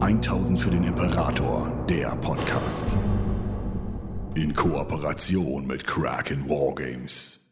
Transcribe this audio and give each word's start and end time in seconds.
1000 0.00 0.58
für 0.58 0.70
den 0.70 0.82
Imperator, 0.82 1.70
der 1.88 2.16
Podcast. 2.16 2.96
In 4.34 4.52
Kooperation 4.52 5.66
mit 5.66 5.86
Kraken 5.86 6.48
Wargames. 6.48 7.46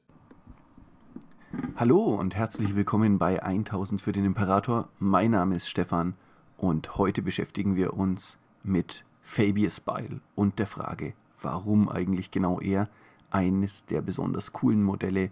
Hallo 1.76 2.02
und 2.16 2.34
herzlich 2.34 2.74
willkommen 2.74 3.18
bei 3.18 3.40
1000 3.42 4.02
für 4.02 4.10
den 4.10 4.24
Imperator. 4.24 4.88
Mein 4.98 5.30
Name 5.30 5.54
ist 5.54 5.68
Stefan 5.68 6.14
und 6.56 6.98
heute 6.98 7.22
beschäftigen 7.22 7.76
wir 7.76 7.94
uns 7.94 8.38
mit 8.64 9.04
Fabius 9.22 9.80
Bile 9.80 10.20
und 10.34 10.58
der 10.58 10.66
Frage, 10.66 11.14
warum 11.40 11.88
eigentlich 11.88 12.32
genau 12.32 12.60
er 12.60 12.88
eines 13.30 13.86
der 13.86 14.02
besonders 14.02 14.52
coolen 14.52 14.82
Modelle 14.82 15.30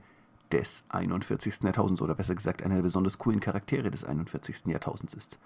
des 0.53 0.85
41. 0.89 1.61
Jahrtausends 1.63 2.03
oder 2.03 2.15
besser 2.15 2.37
gesagt 2.37 2.63
einer 2.63 2.77
der 2.77 2.83
besonders 2.83 3.19
coolen 3.19 3.41
Charaktere 3.41 3.91
des 3.91 4.05
41. 4.05 4.67
Jahrtausends 4.67 5.13
ist. 5.13 5.39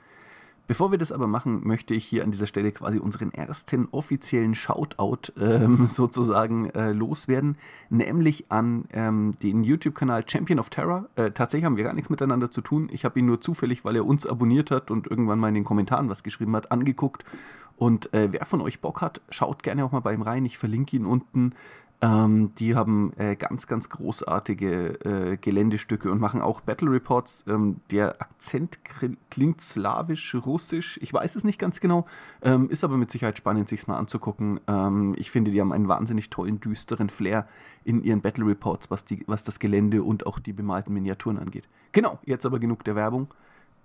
Bevor 0.66 0.90
wir 0.90 0.98
das 0.98 1.12
aber 1.12 1.26
machen, 1.26 1.60
möchte 1.66 1.92
ich 1.92 2.06
hier 2.06 2.24
an 2.24 2.30
dieser 2.30 2.46
Stelle 2.46 2.72
quasi 2.72 2.98
unseren 2.98 3.32
ersten 3.32 3.86
offiziellen 3.90 4.54
Shoutout 4.54 5.32
ähm, 5.38 5.84
sozusagen 5.84 6.70
äh, 6.70 6.92
loswerden, 6.92 7.56
nämlich 7.90 8.50
an 8.50 8.86
ähm, 8.92 9.34
den 9.42 9.62
YouTube-Kanal 9.62 10.24
Champion 10.26 10.58
of 10.58 10.70
Terror. 10.70 11.06
Äh, 11.16 11.32
tatsächlich 11.32 11.66
haben 11.66 11.76
wir 11.76 11.84
gar 11.84 11.92
nichts 11.92 12.08
miteinander 12.08 12.50
zu 12.50 12.62
tun. 12.62 12.88
Ich 12.90 13.04
habe 13.04 13.18
ihn 13.18 13.26
nur 13.26 13.42
zufällig, 13.42 13.84
weil 13.84 13.96
er 13.96 14.06
uns 14.06 14.26
abonniert 14.26 14.70
hat 14.70 14.90
und 14.90 15.06
irgendwann 15.06 15.38
mal 15.38 15.48
in 15.48 15.54
den 15.54 15.64
Kommentaren 15.64 16.08
was 16.08 16.22
geschrieben 16.22 16.56
hat, 16.56 16.72
angeguckt. 16.72 17.24
Und 17.76 18.14
äh, 18.14 18.32
wer 18.32 18.46
von 18.46 18.60
euch 18.60 18.80
Bock 18.80 19.02
hat, 19.02 19.20
schaut 19.28 19.62
gerne 19.62 19.84
auch 19.84 19.92
mal 19.92 20.00
bei 20.00 20.14
ihm 20.14 20.22
rein. 20.22 20.46
Ich 20.46 20.58
verlinke 20.58 20.96
ihn 20.96 21.04
unten. 21.04 21.52
Ähm, 22.00 22.52
die 22.58 22.74
haben 22.74 23.12
äh, 23.16 23.36
ganz, 23.36 23.66
ganz 23.66 23.88
großartige 23.88 25.04
äh, 25.04 25.36
Geländestücke 25.36 26.10
und 26.10 26.20
machen 26.20 26.42
auch 26.42 26.60
Battle 26.60 26.90
Reports. 26.90 27.44
Ähm, 27.46 27.80
der 27.90 28.20
Akzent 28.20 28.78
klingt 29.30 29.60
slawisch, 29.62 30.34
russisch, 30.34 30.98
ich 31.02 31.12
weiß 31.12 31.36
es 31.36 31.44
nicht 31.44 31.58
ganz 31.58 31.80
genau, 31.80 32.06
ähm, 32.42 32.68
ist 32.68 32.84
aber 32.84 32.96
mit 32.96 33.10
Sicherheit 33.10 33.38
spannend, 33.38 33.68
sich 33.68 33.86
mal 33.86 33.96
anzugucken. 33.96 34.60
Ähm, 34.66 35.14
ich 35.16 35.30
finde, 35.30 35.50
die 35.50 35.60
haben 35.60 35.72
einen 35.72 35.88
wahnsinnig 35.88 36.30
tollen, 36.30 36.60
düsteren 36.60 37.08
Flair 37.08 37.48
in 37.84 38.02
ihren 38.02 38.20
Battle 38.20 38.44
Reports, 38.44 38.90
was, 38.90 39.04
die, 39.04 39.24
was 39.26 39.44
das 39.44 39.58
Gelände 39.58 40.02
und 40.02 40.26
auch 40.26 40.38
die 40.38 40.52
bemalten 40.52 40.92
Miniaturen 40.92 41.38
angeht. 41.38 41.68
Genau, 41.92 42.18
jetzt 42.24 42.44
aber 42.44 42.58
genug 42.58 42.84
der 42.84 42.96
Werbung. 42.96 43.28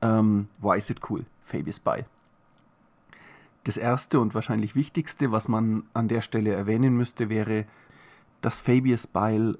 Ähm, 0.01 0.47
why 0.59 0.77
is 0.77 0.89
it 0.89 0.99
cool? 1.09 1.25
Fabius 1.43 1.79
Bile. 1.79 2.05
Das 3.65 3.77
erste 3.77 4.19
und 4.19 4.33
wahrscheinlich 4.33 4.75
wichtigste, 4.75 5.31
was 5.31 5.47
man 5.47 5.83
an 5.93 6.07
der 6.07 6.21
Stelle 6.21 6.51
erwähnen 6.51 6.95
müsste, 6.95 7.29
wäre, 7.29 7.65
dass 8.41 8.59
Fabius 8.59 9.07
Bile 9.07 9.57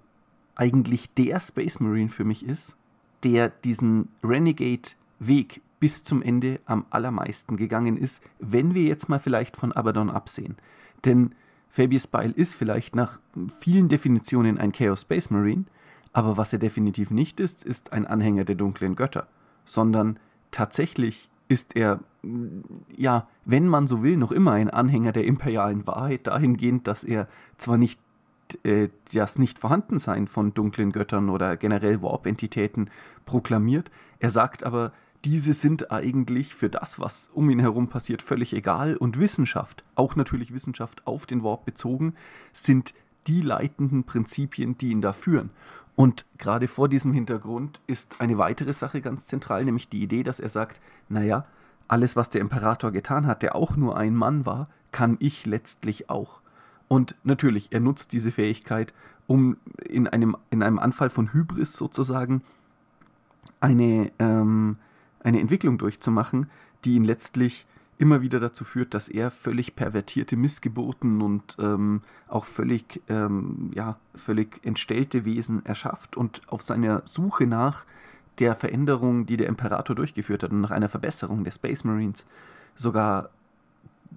eigentlich 0.56 1.10
der 1.14 1.40
Space 1.40 1.80
Marine 1.80 2.10
für 2.10 2.26
mich 2.26 2.46
ist, 2.46 2.76
der 3.24 3.50
diesen 3.50 4.10
Renegade-Weg 4.24 5.62
bis 5.80 6.04
zum 6.04 6.22
Ende 6.22 6.60
am 6.66 6.86
allermeisten 6.90 7.58
gegangen 7.58 7.98
ist, 7.98 8.22
wenn 8.40 8.74
wir 8.74 8.84
jetzt 8.84 9.08
mal 9.10 9.20
vielleicht 9.20 9.56
von 9.56 9.72
Abaddon 9.72 10.10
absehen. 10.10 10.58
Denn 11.06 11.34
Fabius 11.70 12.08
Bile 12.08 12.34
ist 12.36 12.56
vielleicht 12.56 12.96
nach 12.96 13.20
vielen 13.60 13.88
Definitionen 13.88 14.58
ein 14.58 14.72
Chaos 14.72 15.02
Space 15.02 15.30
Marine, 15.30 15.66
aber 16.12 16.38
was 16.38 16.52
er 16.52 16.60
definitiv 16.60 17.12
nicht 17.12 17.40
ist, 17.40 17.64
ist 17.64 17.94
ein 17.94 18.06
Anhänger 18.06 18.44
der 18.44 18.56
dunklen 18.56 18.96
Götter, 18.96 19.28
sondern 19.66 20.20
tatsächlich 20.52 21.30
ist 21.48 21.76
er, 21.76 22.00
ja, 22.96 23.28
wenn 23.46 23.68
man 23.68 23.88
so 23.88 24.04
will, 24.04 24.18
noch 24.18 24.32
immer 24.32 24.52
ein 24.52 24.70
Anhänger 24.70 25.12
der 25.12 25.26
imperialen 25.26 25.88
Wahrheit, 25.88 26.28
dahingehend, 26.28 26.88
dass 26.88 27.04
er 27.04 27.28
zwar 27.58 27.78
nicht 27.78 28.00
äh, 28.66 28.89
das 29.14 29.38
Nicht-Vorhandensein 29.38 30.28
von 30.28 30.53
dunklen 30.53 30.92
Göttern 30.92 31.30
oder 31.30 31.58
generell 31.58 32.02
Warp-Entitäten 32.02 32.89
proklamiert. 33.25 33.92
Er 34.19 34.31
sagt 34.31 34.64
aber, 34.64 34.92
diese 35.25 35.53
sind 35.53 35.92
eigentlich 35.92 36.55
für 36.55 36.70
das, 36.70 37.00
was 37.00 37.30
um 37.33 37.50
ihn 37.50 37.59
herum 37.59 37.89
passiert, 37.89 38.22
völlig 38.22 38.53
egal. 38.53 38.95
Und 38.95 39.20
Wissenschaft, 39.20 39.83
auch 39.95 40.16
natürlich 40.16 40.53
Wissenschaft 40.53 41.05
auf 41.05 41.25
den 41.25 41.44
Warp 41.44 41.66
bezogen, 41.66 42.14
sind 42.53 42.94
die 43.27 43.42
leitenden 43.42 44.05
Prinzipien, 44.05 44.77
die 44.77 44.92
ihn 44.92 45.02
da 45.02 45.11
führen. 45.14 45.49
Und 45.95 46.26
gerade 46.38 46.70
vor 46.70 46.88
diesem 46.88 47.11
Hintergrund 47.11 47.82
ist 47.86 48.21
eine 48.21 48.38
weitere 48.38 48.71
Sache 48.71 49.02
ganz 49.02 49.26
zentral, 49.26 49.65
nämlich 49.65 49.89
die 49.89 50.02
Idee, 50.02 50.23
dass 50.23 50.39
er 50.39 50.48
sagt, 50.48 50.80
naja, 51.09 51.45
alles, 51.89 52.15
was 52.15 52.30
der 52.30 52.39
Imperator 52.39 52.92
getan 52.92 53.27
hat, 53.27 53.42
der 53.42 53.55
auch 53.55 53.76
nur 53.76 53.98
ein 53.98 54.15
Mann 54.15 54.45
war, 54.45 54.70
kann 54.92 55.17
ich 55.20 55.45
letztlich 55.45 56.09
auch. 56.09 56.39
Und 56.89 57.16
natürlich, 57.23 57.70
er 57.72 57.80
nutzt 57.80 58.11
diese 58.11 58.32
Fähigkeit, 58.32 58.94
um 59.27 59.55
in 59.88 60.08
einem, 60.08 60.36
in 60.50 60.64
einem 60.64 60.80
Anfall 60.80 61.10
von 61.10 61.32
Hybris 61.32 61.73
sozusagen 61.73 62.42
eine, 63.61 64.11
ähm, 64.20 64.77
eine 65.23 65.39
Entwicklung 65.39 65.77
durchzumachen, 65.77 66.50
die 66.83 66.95
ihn 66.95 67.04
letztlich 67.04 67.66
immer 68.00 68.22
wieder 68.22 68.39
dazu 68.39 68.64
führt, 68.64 68.94
dass 68.94 69.08
er 69.08 69.30
völlig 69.30 69.76
pervertierte 69.76 70.36
Missgeburten 70.36 71.22
und 71.22 71.58
ähm, 71.60 72.02
auch 72.27 72.45
völlig, 72.45 73.02
ähm, 73.08 73.71
ja, 73.76 73.98
völlig 74.16 74.66
entstellte 74.66 75.26
Wesen 75.26 75.66
erschafft 75.66 76.17
und 76.17 76.42
auf 76.48 76.64
seiner 76.64 77.04
Suche 77.06 77.45
nach 77.45 77.86
der 78.39 78.56
Veränderung, 78.56 79.26
die 79.26 79.38
der 79.38 79.48
Imperator 79.48 79.95
durchgeführt 79.95 80.44
hat 80.44 80.52
und 80.52 80.61
nach 80.61 80.71
einer 80.71 80.89
Verbesserung 80.89 81.44
der 81.44 81.52
Space 81.52 81.83
Marines 81.83 82.26
sogar 82.76 83.30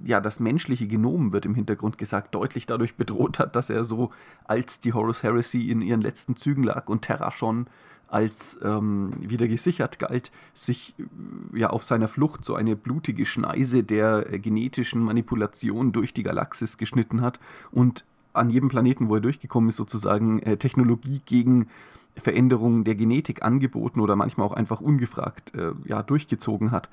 ja, 0.04 0.20
das 0.20 0.40
menschliche 0.40 0.86
Genom, 0.86 1.32
wird 1.32 1.46
im 1.46 1.54
Hintergrund 1.54 1.98
gesagt, 1.98 2.34
deutlich 2.34 2.66
dadurch 2.66 2.96
bedroht 2.96 3.38
hat, 3.38 3.56
dass 3.56 3.70
er 3.70 3.84
so, 3.84 4.10
als 4.44 4.80
die 4.80 4.92
Horus 4.92 5.22
Heresy 5.22 5.70
in 5.70 5.82
ihren 5.82 6.00
letzten 6.00 6.36
Zügen 6.36 6.64
lag 6.64 6.88
und 6.88 7.02
Terra 7.02 7.30
schon 7.30 7.66
als 8.08 8.58
ähm, 8.62 9.14
wieder 9.20 9.48
gesichert 9.48 9.98
galt, 9.98 10.30
sich 10.52 10.94
äh, 10.98 11.58
ja 11.58 11.70
auf 11.70 11.82
seiner 11.82 12.08
Flucht 12.08 12.44
so 12.44 12.54
eine 12.54 12.76
blutige 12.76 13.24
Schneise 13.24 13.82
der 13.82 14.30
äh, 14.30 14.38
genetischen 14.38 15.02
Manipulation 15.02 15.92
durch 15.92 16.12
die 16.12 16.22
Galaxis 16.22 16.76
geschnitten 16.76 17.22
hat 17.22 17.40
und 17.70 18.04
an 18.34 18.50
jedem 18.50 18.68
Planeten, 18.68 19.08
wo 19.08 19.14
er 19.14 19.22
durchgekommen 19.22 19.70
ist, 19.70 19.76
sozusagen 19.76 20.40
äh, 20.40 20.58
Technologie 20.58 21.22
gegen 21.24 21.68
Veränderungen 22.16 22.84
der 22.84 22.94
Genetik 22.96 23.42
angeboten 23.42 24.00
oder 24.00 24.14
manchmal 24.14 24.46
auch 24.46 24.52
einfach 24.52 24.82
ungefragt 24.82 25.54
äh, 25.54 25.72
ja, 25.84 26.02
durchgezogen 26.02 26.70
hat. 26.70 26.90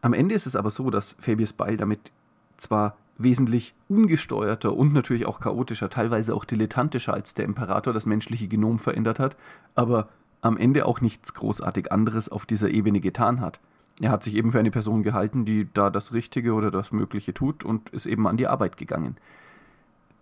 Am 0.00 0.12
Ende 0.12 0.34
ist 0.34 0.46
es 0.46 0.56
aber 0.56 0.70
so, 0.70 0.90
dass 0.90 1.16
Fabius 1.18 1.52
Bile 1.52 1.76
damit 1.76 2.12
zwar 2.56 2.96
wesentlich 3.16 3.74
ungesteuerter 3.88 4.74
und 4.74 4.92
natürlich 4.92 5.26
auch 5.26 5.40
chaotischer, 5.40 5.90
teilweise 5.90 6.34
auch 6.34 6.44
dilettantischer 6.44 7.12
als 7.12 7.34
der 7.34 7.44
Imperator 7.44 7.92
das 7.92 8.06
menschliche 8.06 8.46
Genom 8.46 8.78
verändert 8.78 9.18
hat, 9.18 9.36
aber 9.74 10.08
am 10.40 10.56
Ende 10.56 10.86
auch 10.86 11.00
nichts 11.00 11.34
großartig 11.34 11.90
anderes 11.90 12.28
auf 12.28 12.46
dieser 12.46 12.70
Ebene 12.70 13.00
getan 13.00 13.40
hat. 13.40 13.58
Er 14.00 14.10
hat 14.10 14.22
sich 14.22 14.36
eben 14.36 14.52
für 14.52 14.60
eine 14.60 14.70
Person 14.70 15.02
gehalten, 15.02 15.44
die 15.44 15.66
da 15.74 15.90
das 15.90 16.12
Richtige 16.12 16.52
oder 16.52 16.70
das 16.70 16.92
Mögliche 16.92 17.34
tut 17.34 17.64
und 17.64 17.90
ist 17.90 18.06
eben 18.06 18.28
an 18.28 18.36
die 18.36 18.46
Arbeit 18.46 18.76
gegangen. 18.76 19.16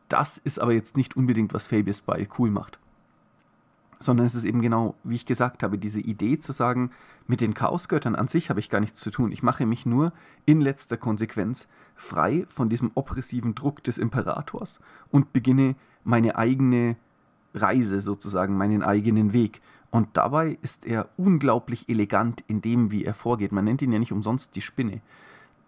Das 0.09 0.39
ist 0.39 0.59
aber 0.59 0.73
jetzt 0.73 0.97
nicht 0.97 1.17
unbedingt, 1.17 1.53
was 1.53 1.67
Fabius 1.67 2.01
Bile 2.01 2.29
cool 2.39 2.51
macht 2.51 2.79
sondern 3.99 4.27
es 4.27 4.35
ist 4.35 4.45
eben 4.45 4.61
genau, 4.61 4.95
wie 5.05 5.15
ich 5.15 5.27
gesagt 5.27 5.63
habe, 5.63 5.79
diese 5.79 6.01
Idee 6.01 6.39
zu 6.39 6.53
sagen, 6.53 6.91
mit 7.27 7.41
den 7.41 7.55
Chaosgöttern 7.55 8.15
an 8.15 8.29
sich 8.29 8.51
habe 8.51 8.61
ich 8.61 8.71
gar 8.71 8.81
nichts 8.81 9.01
zu 9.01 9.11
tun. 9.11 9.33
Ich 9.33 9.43
mache 9.43 9.67
mich 9.67 9.87
nur 9.87 10.13
in 10.45 10.61
letzter 10.61 10.97
Konsequenz 10.97 11.69
frei 11.95 12.47
von 12.49 12.69
diesem 12.69 12.91
oppressiven 12.95 13.55
Druck 13.55 13.83
des 13.83 13.99
Imperators 13.99 14.81
und 15.11 15.33
beginne 15.33 15.75
meine 16.05 16.37
eigene 16.37 16.97
Reise 17.55 18.01
sozusagen, 18.01 18.57
meinen 18.57 18.83
eigenen 18.83 19.33
Weg. 19.33 19.61
Und 19.91 20.17
dabei 20.17 20.59
ist 20.63 20.87
er 20.87 21.09
unglaublich 21.17 21.89
elegant 21.89 22.45
in 22.49 22.61
dem, 22.61 22.91
wie 22.91 23.05
er 23.05 23.15
vorgeht. 23.15 23.53
Man 23.53 23.65
nennt 23.65 23.83
ihn 23.83 23.93
ja 23.93 23.99
nicht 23.99 24.13
umsonst 24.13 24.55
die 24.55 24.61
Spinne. 24.61 25.01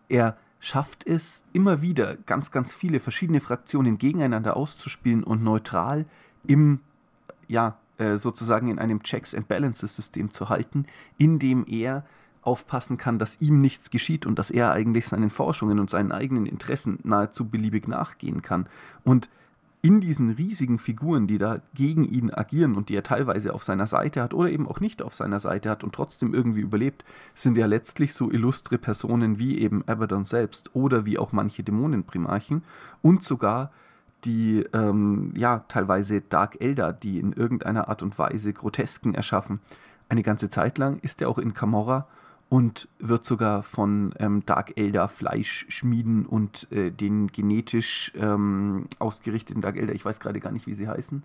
Er 0.09 0.37
schafft 0.60 1.06
es 1.06 1.45
immer 1.53 1.83
wieder, 1.83 2.16
ganz, 2.16 2.50
ganz 2.50 2.75
viele 2.75 3.00
verschiedene 3.00 3.41
Fraktionen 3.41 3.97
gegeneinander 3.97 4.56
auszuspielen 4.56 5.25
und 5.25 5.43
neutral 5.43 6.05
im 6.47 6.81
ja, 7.47 7.78
sozusagen 8.14 8.69
in 8.69 8.78
einem 8.78 9.03
Checks 9.03 9.34
and 9.34 9.48
Balances 9.48 9.97
System 9.97 10.31
zu 10.31 10.48
halten, 10.48 10.86
in 11.19 11.38
dem 11.38 11.64
er 11.66 12.04
aufpassen 12.42 12.97
kann, 12.97 13.19
dass 13.19 13.41
ihm 13.41 13.60
nichts 13.60 13.91
geschieht 13.91 14.25
und 14.25 14.38
dass 14.38 14.50
er 14.50 14.72
eigentlich 14.72 15.06
seinen 15.06 15.30
Forschungen 15.30 15.78
und 15.78 15.91
seinen 15.91 16.12
eigenen 16.12 16.47
Interessen 16.47 16.98
nahezu 17.03 17.48
beliebig 17.48 17.89
nachgehen 17.89 18.42
kann. 18.42 18.68
Und 19.04 19.28
in 19.80 20.00
diesen 20.00 20.30
riesigen 20.30 20.78
Figuren, 20.78 21.27
die 21.28 21.39
da 21.39 21.60
gegen 21.74 22.04
ihn 22.04 22.33
agieren 22.33 22.74
und 22.74 22.89
die 22.89 22.97
er 22.97 23.04
teilweise 23.04 23.54
auf 23.54 23.62
seiner 23.62 23.86
Seite 23.86 24.22
hat 24.22 24.34
oder 24.34 24.51
eben 24.51 24.66
auch 24.66 24.80
nicht 24.80 25.03
auf 25.03 25.15
seiner 25.15 25.39
Seite 25.39 25.71
hat 25.71 25.84
und 25.84 25.94
trotzdem 25.94 26.34
irgendwie 26.34 26.60
überlebt, 26.60 27.04
sind 27.34 27.56
ja 27.56 27.66
letztlich 27.66 28.12
so 28.12 28.30
illustre 28.30 28.78
Personen 28.78 29.39
wie 29.39 29.59
eben 29.59 29.86
Abaddon 29.86 30.24
selbst 30.24 30.74
oder 30.74 31.06
wie 31.06 31.18
auch 31.18 31.33
manche 31.33 31.62
Dämonenprimarchen 31.62 32.65
und 33.03 33.22
sogar 33.22 33.71
die 34.24 34.65
ähm, 34.72 35.32
ja 35.36 35.65
teilweise 35.68 36.20
Dark 36.20 36.60
Elder, 36.60 36.92
die 36.92 37.18
in 37.18 37.32
irgendeiner 37.32 37.88
Art 37.88 38.03
und 38.03 38.18
Weise 38.18 38.53
Grotesken 38.53 39.15
erschaffen. 39.15 39.60
Eine 40.09 40.22
ganze 40.22 40.48
Zeit 40.50 40.78
lang 40.78 40.98
ist 41.00 41.20
er 41.20 41.28
auch 41.28 41.38
in 41.38 41.54
Camorra 41.54 42.06
und 42.48 42.88
wird 42.98 43.24
sogar 43.24 43.62
von 43.62 44.15
ähm, 44.18 44.44
Dark 44.47 44.76
Elder 44.76 45.09
Fleischschmieden 45.09 46.24
und 46.24 46.70
äh, 46.72 46.91
den 46.91 47.28
genetisch 47.28 48.12
ähm, 48.16 48.86
ausgerichteten 48.98 49.60
Dark 49.60 49.76
Elder, 49.76 49.94
ich 49.94 50.04
weiß 50.04 50.18
gerade 50.20 50.41
gar 50.41 50.53
nicht, 50.53 50.66
wie 50.66 50.74
sie 50.74 50.88
heißen, 50.88 51.22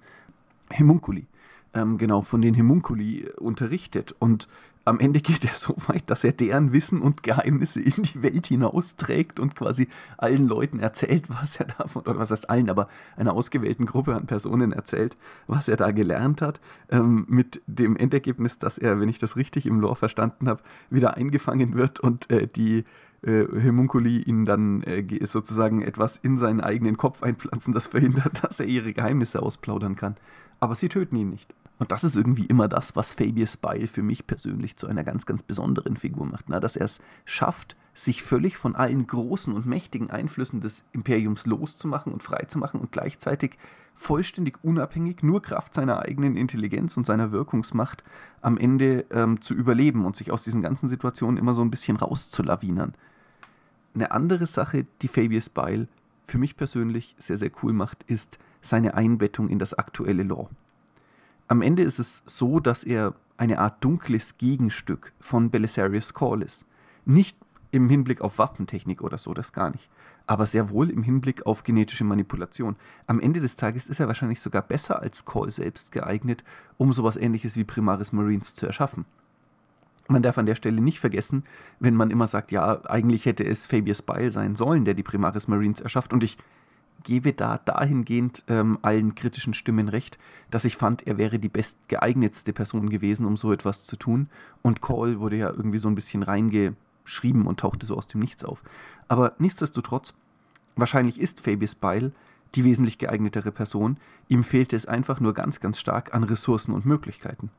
Hemunculi, 0.69 1.25
ähm, 1.73 1.97
genau, 1.97 2.21
von 2.21 2.41
den 2.41 2.53
Hemunculi 2.53 3.29
unterrichtet. 3.37 4.13
Und 4.19 4.47
am 4.85 4.99
Ende 4.99 5.21
geht 5.21 5.45
er 5.45 5.53
so 5.53 5.75
weit, 5.87 6.09
dass 6.09 6.23
er 6.23 6.33
deren 6.33 6.73
Wissen 6.73 7.01
und 7.01 7.23
Geheimnisse 7.23 7.81
in 7.81 8.03
die 8.03 8.21
Welt 8.21 8.47
hinausträgt 8.47 9.39
und 9.39 9.55
quasi 9.55 9.87
allen 10.17 10.47
Leuten 10.47 10.79
erzählt, 10.79 11.29
was 11.29 11.55
er 11.55 11.65
davon, 11.65 12.01
oder 12.01 12.19
was 12.19 12.31
heißt 12.31 12.49
allen, 12.49 12.69
aber 12.69 12.89
einer 13.15 13.33
ausgewählten 13.33 13.85
Gruppe 13.85 14.15
an 14.15 14.25
Personen 14.25 14.73
erzählt, 14.73 15.15
was 15.47 15.67
er 15.67 15.77
da 15.77 15.91
gelernt 15.91 16.41
hat, 16.41 16.59
ähm, 16.89 17.25
mit 17.29 17.61
dem 17.65 17.95
Endergebnis, 17.95 18.59
dass 18.59 18.77
er, 18.77 18.99
wenn 18.99 19.09
ich 19.09 19.19
das 19.19 19.37
richtig 19.37 19.65
im 19.65 19.79
Lore 19.79 19.95
verstanden 19.95 20.49
habe, 20.49 20.61
wieder 20.89 21.15
eingefangen 21.15 21.77
wird 21.77 21.99
und 22.01 22.29
äh, 22.29 22.47
die 22.47 22.83
äh, 23.21 23.45
Homunculi 23.45 24.21
ihn 24.21 24.43
dann 24.43 24.83
äh, 24.83 25.25
sozusagen 25.25 25.81
etwas 25.81 26.17
in 26.17 26.37
seinen 26.37 26.59
eigenen 26.59 26.97
Kopf 26.97 27.23
einpflanzen, 27.23 27.73
das 27.73 27.87
verhindert, 27.87 28.43
dass 28.43 28.59
er 28.59 28.65
ihre 28.65 28.91
Geheimnisse 28.91 29.41
ausplaudern 29.41 29.95
kann. 29.95 30.15
Aber 30.59 30.75
sie 30.75 30.89
töten 30.89 31.15
ihn 31.15 31.29
nicht. 31.29 31.53
Und 31.83 31.91
das 31.91 32.05
ist 32.05 32.15
irgendwie 32.15 32.45
immer 32.45 32.69
das, 32.69 32.95
was 32.95 33.13
Fabius 33.13 33.57
Bile 33.57 33.87
für 33.87 34.03
mich 34.03 34.25
persönlich 34.25 34.77
zu 34.77 34.87
einer 34.87 35.03
ganz, 35.03 35.25
ganz 35.25 35.43
besonderen 35.43 35.97
Figur 35.97 36.25
macht. 36.25 36.45
Na, 36.47 36.61
dass 36.61 36.77
er 36.77 36.85
es 36.85 36.99
schafft, 37.25 37.75
sich 37.93 38.23
völlig 38.23 38.55
von 38.55 38.73
allen 38.73 39.05
großen 39.05 39.53
und 39.53 39.65
mächtigen 39.65 40.09
Einflüssen 40.09 40.61
des 40.61 40.85
Imperiums 40.93 41.45
loszumachen 41.45 42.13
und 42.13 42.23
freizumachen 42.23 42.79
und 42.79 42.93
gleichzeitig 42.93 43.57
vollständig 43.95 44.63
unabhängig, 44.63 45.23
nur 45.23 45.41
Kraft 45.41 45.73
seiner 45.73 45.99
eigenen 45.99 46.37
Intelligenz 46.37 46.95
und 46.95 47.05
seiner 47.05 47.33
Wirkungsmacht 47.33 48.01
am 48.41 48.57
Ende 48.57 49.03
ähm, 49.11 49.41
zu 49.41 49.53
überleben 49.53 50.05
und 50.05 50.15
sich 50.15 50.31
aus 50.31 50.45
diesen 50.45 50.61
ganzen 50.61 50.87
Situationen 50.87 51.35
immer 51.35 51.53
so 51.53 51.61
ein 51.61 51.69
bisschen 51.69 51.97
rauszulawinern. 51.97 52.93
Eine 53.93 54.11
andere 54.11 54.47
Sache, 54.47 54.85
die 55.01 55.09
Fabius 55.09 55.49
Bile 55.49 55.89
für 56.27 56.37
mich 56.37 56.55
persönlich 56.55 57.13
sehr, 57.19 57.37
sehr 57.37 57.51
cool 57.61 57.73
macht, 57.73 58.03
ist 58.03 58.39
seine 58.61 58.93
Einbettung 58.93 59.49
in 59.49 59.59
das 59.59 59.73
aktuelle 59.73 60.23
Law. 60.23 60.47
Am 61.53 61.61
Ende 61.61 61.83
ist 61.83 61.99
es 61.99 62.23
so, 62.25 62.59
dass 62.59 62.83
er 62.83 63.13
eine 63.37 63.59
Art 63.59 63.83
dunkles 63.83 64.39
Gegenstück 64.39 65.13
von 65.19 65.51
Belisarius 65.51 66.15
Call 66.15 66.41
ist. 66.41 66.65
Nicht 67.05 67.37
im 67.69 67.89
Hinblick 67.89 68.21
auf 68.21 68.39
Waffentechnik 68.39 69.03
oder 69.03 69.19
so, 69.19 69.35
das 69.35 69.53
gar 69.53 69.69
nicht. 69.69 69.87
Aber 70.25 70.47
sehr 70.47 70.71
wohl 70.71 70.89
im 70.89 71.03
Hinblick 71.03 71.45
auf 71.45 71.61
genetische 71.61 72.05
Manipulation. 72.05 72.75
Am 73.05 73.19
Ende 73.19 73.39
des 73.39 73.55
Tages 73.55 73.85
ist 73.85 73.99
er 73.99 74.07
wahrscheinlich 74.07 74.41
sogar 74.41 74.63
besser 74.63 74.99
als 75.03 75.25
Call 75.25 75.51
selbst 75.51 75.91
geeignet, 75.91 76.43
um 76.79 76.91
sowas 76.91 77.17
ähnliches 77.17 77.55
wie 77.55 77.65
Primaris 77.65 78.13
Marines 78.13 78.55
zu 78.55 78.65
erschaffen. 78.65 79.05
Man 80.07 80.23
darf 80.23 80.39
an 80.39 80.47
der 80.47 80.55
Stelle 80.55 80.81
nicht 80.81 80.99
vergessen, 80.99 81.43
wenn 81.79 81.93
man 81.93 82.09
immer 82.09 82.25
sagt, 82.25 82.51
ja, 82.51 82.83
eigentlich 82.85 83.27
hätte 83.27 83.45
es 83.45 83.67
Fabius 83.67 84.01
Bile 84.01 84.31
sein 84.31 84.55
sollen, 84.55 84.85
der 84.85 84.95
die 84.95 85.03
Primaris 85.03 85.47
Marines 85.47 85.81
erschafft. 85.81 86.13
Und 86.13 86.23
ich 86.23 86.35
gebe 87.03 87.33
da 87.33 87.57
dahingehend 87.57 88.43
ähm, 88.47 88.79
allen 88.81 89.15
kritischen 89.15 89.53
Stimmen 89.53 89.89
recht, 89.89 90.17
dass 90.49 90.65
ich 90.65 90.77
fand, 90.77 91.05
er 91.05 91.17
wäre 91.17 91.39
die 91.39 91.49
bestgeeignetste 91.49 92.53
Person 92.53 92.89
gewesen, 92.89 93.25
um 93.25 93.37
so 93.37 93.51
etwas 93.51 93.83
zu 93.83 93.95
tun. 93.95 94.29
Und 94.61 94.81
Call 94.81 95.19
wurde 95.19 95.35
ja 95.35 95.49
irgendwie 95.49 95.79
so 95.79 95.87
ein 95.87 95.95
bisschen 95.95 96.23
reingeschrieben 96.23 97.45
und 97.45 97.59
tauchte 97.59 97.85
so 97.85 97.95
aus 97.95 98.07
dem 98.07 98.21
Nichts 98.21 98.43
auf. 98.43 98.63
Aber 99.07 99.33
nichtsdestotrotz, 99.37 100.13
wahrscheinlich 100.75 101.19
ist 101.19 101.41
Fabius 101.41 101.75
Bile 101.75 102.11
die 102.55 102.63
wesentlich 102.63 102.97
geeignetere 102.97 103.51
Person. 103.51 103.97
Ihm 104.27 104.43
fehlte 104.43 104.75
es 104.75 104.85
einfach 104.85 105.19
nur 105.19 105.33
ganz, 105.33 105.59
ganz 105.59 105.79
stark 105.79 106.13
an 106.13 106.23
Ressourcen 106.23 106.73
und 106.73 106.85
Möglichkeiten. 106.85 107.49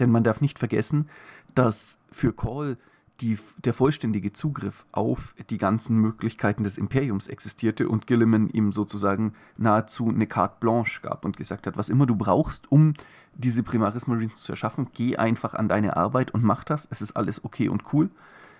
Denn 0.00 0.10
man 0.10 0.24
darf 0.24 0.40
nicht 0.40 0.58
vergessen, 0.58 1.08
dass 1.54 1.98
für 2.10 2.32
Call 2.32 2.76
die, 3.22 3.38
der 3.64 3.72
vollständige 3.72 4.32
Zugriff 4.32 4.84
auf 4.92 5.34
die 5.48 5.58
ganzen 5.58 5.96
Möglichkeiten 5.96 6.64
des 6.64 6.76
Imperiums 6.76 7.28
existierte 7.28 7.88
und 7.88 8.06
Gilliman 8.06 8.48
ihm 8.50 8.72
sozusagen 8.72 9.34
nahezu 9.56 10.08
eine 10.08 10.26
carte 10.26 10.56
blanche 10.60 11.00
gab 11.00 11.24
und 11.24 11.36
gesagt 11.36 11.66
hat, 11.66 11.76
was 11.76 11.88
immer 11.88 12.04
du 12.04 12.16
brauchst, 12.16 12.70
um 12.70 12.94
diese 13.34 13.62
Primaris 13.62 14.06
Marines 14.06 14.42
zu 14.42 14.52
erschaffen, 14.52 14.88
geh 14.92 15.16
einfach 15.16 15.54
an 15.54 15.68
deine 15.68 15.96
Arbeit 15.96 16.32
und 16.32 16.42
mach 16.42 16.64
das, 16.64 16.86
es 16.90 17.00
ist 17.00 17.12
alles 17.12 17.44
okay 17.44 17.68
und 17.68 17.84
cool. 17.92 18.10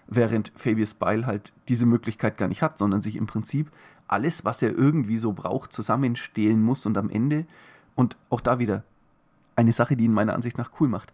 Während 0.06 0.52
Fabius 0.56 0.94
Bile 0.94 1.26
halt 1.26 1.52
diese 1.68 1.86
Möglichkeit 1.86 2.36
gar 2.36 2.48
nicht 2.48 2.62
hat, 2.62 2.78
sondern 2.78 3.02
sich 3.02 3.16
im 3.16 3.26
Prinzip 3.26 3.70
alles, 4.06 4.44
was 4.44 4.62
er 4.62 4.76
irgendwie 4.76 5.18
so 5.18 5.32
braucht, 5.32 5.72
zusammenstehlen 5.72 6.62
muss 6.62 6.86
und 6.86 6.96
am 6.96 7.10
Ende, 7.10 7.46
und 7.94 8.16
auch 8.30 8.40
da 8.40 8.58
wieder 8.58 8.84
eine 9.54 9.72
Sache, 9.72 9.96
die 9.96 10.04
ihn 10.04 10.14
meiner 10.14 10.34
Ansicht 10.34 10.56
nach 10.56 10.70
cool 10.80 10.88
macht, 10.88 11.12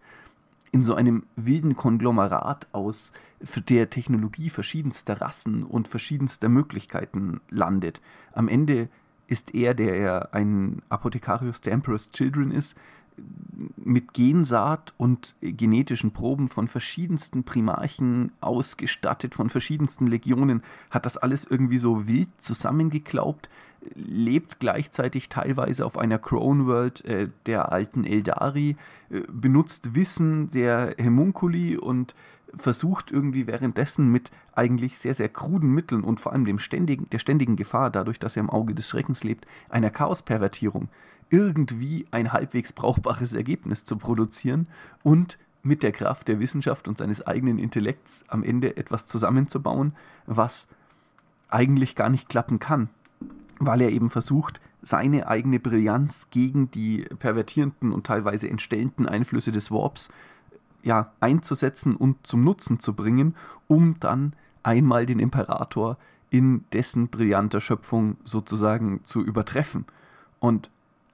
in 0.71 0.83
so 0.83 0.95
einem 0.95 1.23
wilden 1.35 1.75
Konglomerat 1.75 2.67
aus 2.71 3.11
der 3.69 3.89
Technologie 3.89 4.49
verschiedenster 4.49 5.21
Rassen 5.21 5.63
und 5.63 5.87
verschiedenster 5.87 6.49
Möglichkeiten 6.49 7.41
landet. 7.49 8.01
Am 8.33 8.47
Ende 8.47 8.89
ist 9.27 9.53
er, 9.53 9.73
der 9.73 9.95
er 9.95 10.33
ein 10.33 10.81
Apothekarius 10.89 11.61
der 11.61 11.73
Emperor's 11.73 12.11
Children 12.11 12.51
ist, 12.51 12.75
mit 13.77 14.13
Gensaat 14.13 14.93
und 14.97 15.35
genetischen 15.41 16.11
Proben 16.11 16.47
von 16.47 16.67
verschiedensten 16.67 17.43
Primarchen 17.43 18.31
ausgestattet, 18.41 19.35
von 19.35 19.49
verschiedensten 19.49 20.07
Legionen, 20.07 20.63
hat 20.89 21.05
das 21.05 21.17
alles 21.17 21.45
irgendwie 21.45 21.77
so 21.77 22.07
wild 22.07 22.29
zusammengeklaubt, 22.39 23.49
lebt 23.95 24.59
gleichzeitig 24.59 25.29
teilweise 25.29 25.85
auf 25.85 25.97
einer 25.97 26.19
Crown 26.19 26.67
World 26.67 27.05
äh, 27.05 27.29
der 27.45 27.71
alten 27.71 28.03
Eldari, 28.03 28.75
äh, 29.09 29.21
benutzt 29.31 29.95
Wissen 29.95 30.51
der 30.51 30.95
Hemunculi 30.97 31.77
und 31.77 32.15
versucht 32.57 33.11
irgendwie 33.11 33.47
währenddessen 33.47 34.11
mit 34.11 34.31
eigentlich 34.53 34.97
sehr, 34.97 35.13
sehr 35.13 35.29
kruden 35.29 35.73
Mitteln 35.73 36.03
und 36.03 36.19
vor 36.19 36.33
allem 36.33 36.45
dem 36.45 36.59
ständigen, 36.59 37.09
der 37.11 37.19
ständigen 37.19 37.55
Gefahr, 37.55 37.89
dadurch, 37.89 38.19
dass 38.19 38.35
er 38.35 38.41
im 38.41 38.49
Auge 38.49 38.73
des 38.73 38.89
Schreckens 38.89 39.23
lebt, 39.23 39.45
einer 39.69 39.89
Chaospervertierung, 39.89 40.89
irgendwie 41.29 42.05
ein 42.11 42.33
halbwegs 42.33 42.73
brauchbares 42.73 43.33
Ergebnis 43.33 43.83
zu 43.83 43.97
produzieren 43.97 44.67
und 45.03 45.37
mit 45.61 45.83
der 45.83 45.91
Kraft 45.91 46.27
der 46.27 46.39
Wissenschaft 46.39 46.87
und 46.87 46.97
seines 46.97 47.25
eigenen 47.25 47.59
Intellekts 47.59 48.23
am 48.27 48.43
Ende 48.43 48.77
etwas 48.77 49.07
zusammenzubauen, 49.07 49.93
was 50.25 50.67
eigentlich 51.49 51.95
gar 51.95 52.09
nicht 52.09 52.29
klappen 52.29 52.59
kann, 52.59 52.89
weil 53.59 53.81
er 53.81 53.89
eben 53.89 54.09
versucht, 54.09 54.61
seine 54.81 55.27
eigene 55.27 55.59
Brillanz 55.59 56.27
gegen 56.29 56.71
die 56.71 56.99
pervertierenden 57.19 57.91
und 57.91 58.05
teilweise 58.07 58.49
entstellenden 58.49 59.05
Einflüsse 59.05 59.51
des 59.51 59.71
Warps 59.71 60.09
ja, 60.83 61.11
einzusetzen 61.19 61.95
und 61.95 62.25
zum 62.25 62.43
Nutzen 62.43 62.79
zu 62.79 62.93
bringen, 62.93 63.35
um 63.67 63.99
dann 63.99 64.33
einmal 64.63 65.05
den 65.05 65.19
Imperator 65.19 65.97
in 66.29 66.63
dessen 66.71 67.09
brillanter 67.09 67.59
Schöpfung 67.59 68.15
sozusagen 68.23 69.01
zu 69.03 69.21
übertreffen. 69.21 69.85
Und 70.39 70.69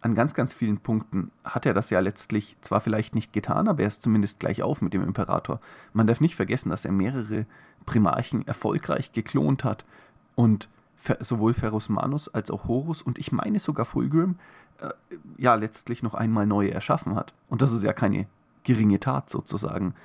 an 0.06 0.13
ganz, 0.13 0.36
ganz 0.36 0.54
vielen 0.54 0.78
Punkten 0.78 1.31
hat 1.44 1.66
er 1.66 1.74
das 1.74 1.90
ja 1.90 2.00
letztlich 2.00 2.56
zwar 2.62 2.80
vielleicht 2.80 3.16
nicht 3.16 3.34
getan, 3.34 3.68
aber 3.68 3.81
er 3.81 3.88
ist 3.88 4.04
zumindest 4.04 4.40
gleich 4.40 4.62
auf 4.62 4.84
mit 4.84 4.94
dem 4.94 5.04
Imperator. 5.04 5.60
Man 5.94 6.06
darf 6.06 6.22
nicht 6.22 6.36
vergessen, 6.36 6.69
dass 6.69 6.86
er 6.86 6.92
mehrere 6.92 7.48
Primarchen 7.88 8.46
erfolgreich 8.48 9.13
geklont 9.13 9.63
hat 9.63 9.84
und 10.36 10.70
sowohl 11.22 11.56
Ferus 11.56 11.89
Manus 11.89 12.27
als 12.27 12.51
auch 12.51 12.68
Horus 12.68 13.01
und 13.01 13.18
ich 13.18 13.32
meine 13.32 13.58
sogar 13.58 13.88
Fulgrim 13.88 14.36
äh, 14.77 14.89
ja 15.38 15.56
letztlich 15.56 16.03
noch 16.03 16.13
einmal 16.13 16.46
neue 16.46 16.70
erschaffen 16.70 17.15
hat. 17.15 17.34
Und 17.50 17.63
das 17.63 17.72
ist 17.72 17.84
ja 17.84 17.91
keine 17.91 18.27
geringe 18.63 19.00
Tat 19.00 19.32
sozusagen 19.32 19.96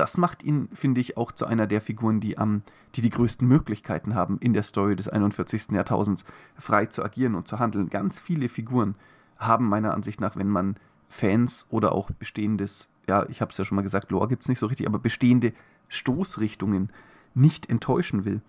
das 0.00 0.16
macht 0.16 0.42
ihn, 0.42 0.68
finde 0.72 1.00
ich, 1.00 1.18
auch 1.18 1.30
zu 1.30 1.44
einer 1.44 1.66
der 1.66 1.82
Figuren, 1.82 2.20
die, 2.20 2.38
am, 2.38 2.62
die 2.94 3.02
die 3.02 3.10
größten 3.10 3.46
Möglichkeiten 3.46 4.14
haben, 4.14 4.38
in 4.40 4.54
der 4.54 4.62
Story 4.62 4.96
des 4.96 5.08
41. 5.08 5.72
Jahrtausends 5.72 6.24
frei 6.56 6.86
zu 6.86 7.04
agieren 7.04 7.34
und 7.34 7.46
zu 7.46 7.58
handeln. 7.58 7.90
Ganz 7.90 8.18
viele 8.18 8.48
Figuren 8.48 8.94
haben 9.40 9.68
meiner 9.68 9.94
Ansicht 9.94 10.20
nach, 10.20 10.36
wenn 10.36 10.48
man 10.48 10.76
Fans 11.08 11.66
oder 11.70 11.92
auch 11.92 12.10
bestehendes, 12.12 12.88
ja, 13.08 13.26
ich 13.28 13.40
habe 13.40 13.50
es 13.50 13.58
ja 13.58 13.64
schon 13.64 13.76
mal 13.76 13.82
gesagt, 13.82 14.12
Lore 14.12 14.28
gibt 14.28 14.42
es 14.42 14.48
nicht 14.48 14.60
so 14.60 14.66
richtig, 14.66 14.86
aber 14.86 15.00
bestehende 15.00 15.52
Stoßrichtungen 15.88 16.90
nicht 17.34 17.68
enttäuschen 17.68 18.24
will, 18.24 18.42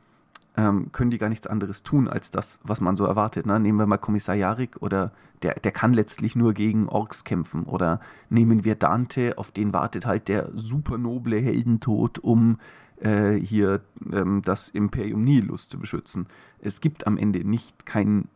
ähm, 0.57 0.91
können 0.91 1.11
die 1.11 1.17
gar 1.17 1.29
nichts 1.29 1.47
anderes 1.47 1.81
tun 1.81 2.07
als 2.07 2.29
das, 2.29 2.59
was 2.63 2.81
man 2.81 2.95
so 2.95 3.05
erwartet. 3.05 3.45
Ne? 3.45 3.59
Nehmen 3.59 3.79
wir 3.79 3.85
mal 3.87 3.97
Kommissar 3.97 4.35
Yarik 4.35 4.77
oder 4.81 5.11
der, 5.43 5.55
der 5.55 5.71
kann 5.71 5.93
letztlich 5.93 6.35
nur 6.35 6.53
gegen 6.53 6.87
Orks 6.89 7.23
kämpfen. 7.23 7.63
Oder 7.63 7.99
nehmen 8.29 8.65
wir 8.65 8.75
Dante, 8.75 9.37
auf 9.37 9.51
den 9.51 9.73
wartet 9.73 10.05
halt 10.05 10.27
der 10.27 10.49
supernoble 10.53 11.39
Heldentod, 11.39 12.19
um 12.19 12.59
äh, 12.97 13.33
hier 13.33 13.81
ähm, 14.11 14.41
das 14.43 14.69
Imperium 14.69 15.23
Nihilus 15.23 15.69
zu 15.69 15.79
beschützen. 15.79 16.27
Es 16.59 16.81
gibt 16.81 17.07
am 17.07 17.17
Ende 17.17 17.47
nicht 17.47 17.85
keinen 17.85 18.27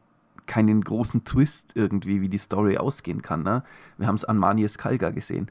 keinen 0.47 0.81
großen 0.81 1.23
Twist 1.23 1.71
irgendwie, 1.75 2.21
wie 2.21 2.29
die 2.29 2.37
Story 2.37 2.77
ausgehen 2.77 3.21
kann. 3.21 3.43
Ne? 3.43 3.63
Wir 3.97 4.07
haben 4.07 4.15
es 4.15 4.25
an 4.25 4.37
Manies 4.37 4.77
Kalga 4.77 5.09
gesehen 5.09 5.49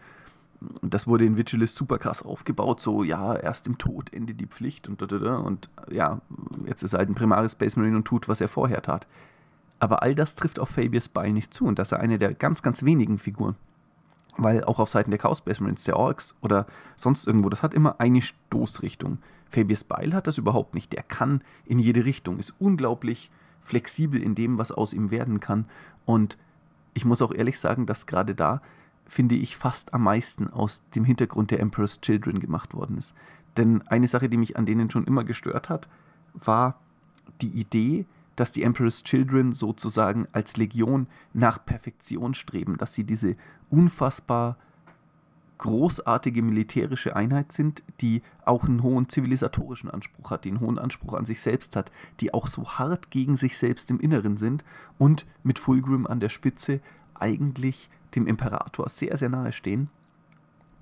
das 0.83 1.07
wurde 1.07 1.25
in 1.25 1.37
Vigilis 1.37 1.75
super 1.75 1.99
krass 1.99 2.23
aufgebaut, 2.23 2.81
so 2.81 3.03
ja, 3.03 3.35
erst 3.37 3.67
im 3.67 3.79
Tod 3.79 4.13
endet 4.13 4.41
die 4.41 4.47
Pflicht 4.47 4.89
und 4.89 5.01
da, 5.01 5.07
da, 5.07 5.19
da, 5.19 5.37
und 5.37 5.69
ja, 5.91 6.21
jetzt 6.67 6.83
ist 6.83 6.93
er 6.93 6.99
halt 6.99 7.09
ein 7.09 7.15
Primaris 7.15 7.53
Space 7.53 7.77
Marine 7.77 7.97
und 7.97 8.05
tut, 8.05 8.29
was 8.29 8.41
er 8.41 8.49
vorher 8.49 8.83
tat. 8.83 9.07
Aber 9.79 10.03
all 10.03 10.15
das 10.15 10.35
trifft 10.35 10.59
auf 10.59 10.71
Fabius 10.71 11.09
Bile 11.09 11.33
nicht 11.33 11.53
zu 11.53 11.67
und 11.67 11.79
das 11.79 11.93
ist 11.93 11.99
eine 11.99 12.19
der 12.19 12.35
ganz, 12.35 12.63
ganz 12.63 12.85
wenigen 12.85 13.19
Figuren. 13.19 13.57
Weil 14.37 14.65
auch 14.65 14.81
auf 14.81 14.89
Seiten 14.89 15.11
der 15.11 15.19
Chaos 15.19 15.39
Space 15.39 15.61
Marines, 15.61 15.85
der 15.85 15.97
Orks 15.97 16.35
oder 16.41 16.67
sonst 16.97 17.27
irgendwo, 17.27 17.49
das 17.49 17.63
hat 17.63 17.75
immer 17.75 18.01
eine 18.01 18.21
Stoßrichtung. 18.21 19.19
Fabius 19.51 19.85
Bile 19.85 20.15
hat 20.15 20.27
das 20.27 20.39
überhaupt 20.39 20.75
nicht. 20.75 20.93
Der 20.93 21.05
kann 21.05 21.43
in 21.65 21.79
jede 21.79 22.05
Richtung, 22.05 22.39
ist 22.39 22.55
unglaublich 22.59 23.31
flexibel 23.65 24.23
in 24.23 24.35
dem, 24.35 24.59
was 24.59 24.71
aus 24.71 24.93
ihm 24.93 25.11
werden 25.11 25.41
kann. 25.41 25.67
Und 26.05 26.39
ich 26.93 27.05
muss 27.05 27.23
auch 27.23 27.33
ehrlich 27.33 27.59
sagen, 27.59 27.87
dass 27.87 28.07
gerade 28.07 28.35
da 28.35 28.61
finde 29.07 29.35
ich, 29.35 29.57
fast 29.57 29.95
am 29.95 30.03
meisten 30.05 30.49
aus 30.49 30.83
dem 30.95 31.05
Hintergrund 31.05 31.51
der 31.51 31.61
Emperor's 31.61 32.01
Children 32.01 32.41
gemacht 32.41 32.75
worden 32.75 32.99
ist. 32.99 33.15
Denn 33.57 33.83
eine 33.83 34.09
Sache, 34.09 34.29
die 34.29 34.37
mich 34.37 34.57
an 34.57 34.67
denen 34.67 34.91
schon 34.91 35.05
immer 35.05 35.25
gestört 35.25 35.69
hat, 35.69 35.89
war 36.33 36.79
die 37.41 37.49
Idee, 37.49 38.07
dass 38.37 38.51
die 38.51 38.63
Emperor's 38.63 39.05
Children 39.05 39.53
sozusagen 39.53 40.27
als 40.33 40.57
Legion 40.57 41.07
nach 41.33 41.65
Perfektion 41.65 42.35
streben, 42.35 42.77
dass 42.79 42.95
sie 42.95 43.05
diese 43.05 43.37
unfassbar 43.71 44.57
großartige 45.59 46.43
militärische 46.43 47.17
Einheit 47.17 47.53
sind, 47.53 47.83
die 48.01 48.23
auch 48.45 48.65
einen 48.65 48.83
hohen 48.83 49.09
zivilisatorischen 49.09 49.91
Anspruch 49.91 50.31
hat, 50.31 50.45
die 50.45 50.51
einen 50.51 50.61
hohen 50.61 50.79
Anspruch 50.79 51.15
an 51.15 51.25
sich 51.25 51.41
selbst 51.41 51.77
hat, 51.77 51.91
die 52.21 52.35
auch 52.35 52.49
so 52.49 52.65
hart 52.65 53.11
gegen 53.11 53.37
sich 53.37 53.57
selbst 53.57 53.91
im 53.91 54.01
Inneren 54.01 54.37
sind 54.37 54.65
und 54.99 55.27
mit 55.43 55.59
Fulgrim 55.59 56.07
an 56.07 56.21
der 56.21 56.29
Spitze 56.29 56.81
eigentlich 57.15 57.89
dem 58.15 58.27
Imperator 58.27 58.89
sehr, 58.89 59.17
sehr 59.17 59.29
nahe 59.29 59.53
stehen. 59.53 59.89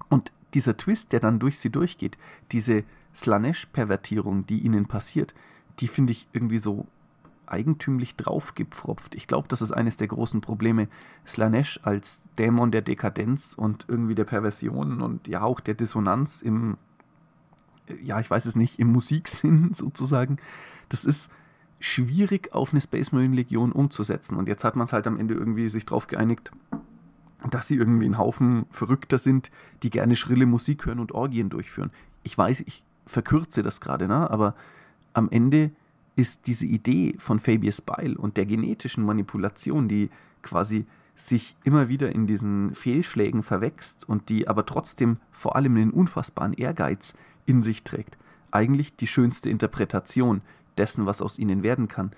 Und 0.08 0.32
dieser 0.54 0.76
Twist, 0.76 1.12
der 1.12 1.20
dann 1.20 1.38
durch 1.38 1.58
sie 1.58 1.70
durchgeht, 1.70 2.18
diese 2.50 2.84
Slanesh-Pervertierung, 3.14 4.46
die 4.46 4.60
ihnen 4.60 4.86
passiert, 4.86 5.34
die 5.80 5.88
finde 5.88 6.12
ich 6.12 6.28
irgendwie 6.32 6.58
so 6.58 6.86
eigentümlich 7.46 8.16
draufgepfropft. 8.16 9.14
Ich 9.14 9.26
glaube, 9.26 9.48
das 9.48 9.62
ist 9.62 9.72
eines 9.72 9.96
der 9.96 10.08
großen 10.08 10.40
Probleme. 10.40 10.88
Slanesh 11.26 11.80
als 11.82 12.22
Dämon 12.38 12.72
der 12.72 12.82
Dekadenz 12.82 13.54
und 13.54 13.86
irgendwie 13.88 14.14
der 14.14 14.24
Perversion 14.24 15.02
und 15.02 15.28
ja 15.28 15.42
auch 15.42 15.60
der 15.60 15.74
Dissonanz 15.74 16.40
im, 16.42 16.76
ja, 18.02 18.20
ich 18.20 18.30
weiß 18.30 18.46
es 18.46 18.56
nicht, 18.56 18.78
im 18.78 18.92
Musiksinn 18.92 19.72
sozusagen. 19.74 20.38
Das 20.88 21.04
ist 21.04 21.30
schwierig 21.78 22.54
auf 22.54 22.72
eine 22.72 22.80
Space 22.80 23.12
Marine 23.12 23.34
Legion 23.36 23.72
umzusetzen. 23.72 24.36
Und 24.36 24.48
jetzt 24.48 24.64
hat 24.64 24.76
man 24.76 24.86
es 24.86 24.92
halt 24.92 25.06
am 25.06 25.18
Ende 25.18 25.34
irgendwie 25.34 25.68
sich 25.68 25.84
drauf 25.84 26.06
geeinigt, 26.06 26.52
dass 27.50 27.66
sie 27.66 27.76
irgendwie 27.76 28.06
ein 28.06 28.18
Haufen 28.18 28.66
Verrückter 28.70 29.18
sind, 29.18 29.50
die 29.82 29.90
gerne 29.90 30.14
schrille 30.14 30.46
Musik 30.46 30.86
hören 30.86 31.00
und 31.00 31.12
Orgien 31.12 31.50
durchführen. 31.50 31.90
Ich 32.22 32.38
weiß, 32.38 32.60
ich 32.60 32.84
verkürze 33.06 33.62
das 33.62 33.80
gerade, 33.80 34.06
ne? 34.06 34.30
aber 34.30 34.54
am 35.12 35.28
Ende 35.28 35.72
ist 36.16 36.46
diese 36.46 36.66
Idee 36.66 37.14
von 37.18 37.38
Fabius 37.38 37.80
Bile 37.80 38.16
und 38.16 38.36
der 38.36 38.46
genetischen 38.46 39.04
Manipulation, 39.04 39.88
die 39.88 40.10
quasi 40.42 40.86
sich 41.14 41.56
immer 41.64 41.88
wieder 41.88 42.12
in 42.12 42.26
diesen 42.26 42.74
Fehlschlägen 42.74 43.42
verwächst 43.42 44.08
und 44.08 44.28
die 44.28 44.48
aber 44.48 44.66
trotzdem 44.66 45.18
vor 45.30 45.56
allem 45.56 45.76
einen 45.76 45.90
unfassbaren 45.90 46.54
Ehrgeiz 46.54 47.14
in 47.46 47.62
sich 47.62 47.82
trägt, 47.82 48.16
eigentlich 48.50 48.96
die 48.96 49.06
schönste 49.06 49.50
Interpretation 49.50 50.42
dessen, 50.78 51.06
was 51.06 51.22
aus 51.22 51.38
ihnen 51.38 51.62
werden 51.62 51.88
kann. 51.88 52.12